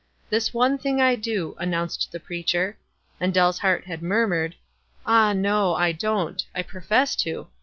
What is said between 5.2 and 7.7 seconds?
no; I don't. I profess to.